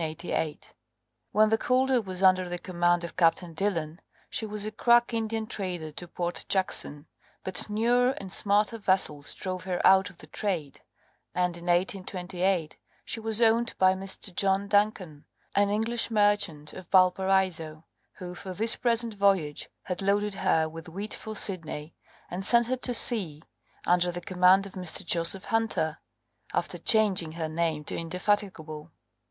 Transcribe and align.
When 1.31 1.49
the 1.49 1.59
Colder 1.59 2.01
was 2.01 2.23
under 2.23 2.49
the 2.49 2.57
command 2.57 3.03
of 3.03 3.15
Captain 3.15 3.53
Dillon 3.53 4.01
she 4.31 4.47
was 4.47 4.65
a 4.65 4.71
crack 4.71 5.13
Indian 5.13 5.45
trader 5.45 5.91
to 5.91 6.07
Port 6.07 6.43
Jackson, 6.49 7.05
but 7.43 7.69
newer 7.69 8.09
and 8.13 8.33
smarter 8.33 8.79
vessels 8.79 9.35
drove 9.35 9.65
her 9.65 9.79
out 9.85 10.09
of 10.09 10.17
the 10.17 10.25
trade; 10.25 10.81
and 11.35 11.55
in 11.55 11.65
1828 11.65 12.77
she 13.05 13.19
was 13.19 13.43
owned 13.43 13.75
by 13.77 13.93
Mr. 13.93 14.33
John 14.33 14.67
Duncan, 14.67 15.23
an 15.53 15.69
English 15.69 16.09
merchant 16.09 16.73
of 16.73 16.87
Valparaiso, 16.87 17.85
who 18.13 18.33
for 18.33 18.53
this 18.53 18.75
present 18.75 19.13
voyage 19.13 19.69
had 19.83 20.01
loaded 20.01 20.33
her 20.33 20.67
with 20.67 20.89
wheat 20.89 21.13
for 21.13 21.35
Sydney, 21.35 21.93
and 22.27 22.43
sent 22.43 22.65
her 22.65 22.77
to 22.77 22.95
sea 22.95 23.43
under 23.85 24.11
the 24.11 24.19
command 24.19 24.65
of 24.65 24.71
Mr. 24.73 25.05
Joseph 25.05 25.43
Hunter, 25.53 25.99
after 26.55 26.79
changing 26.79 27.33
her 27.33 27.47
name 27.47 27.83
to 27.83 27.95
Indefatigable. 27.95 28.89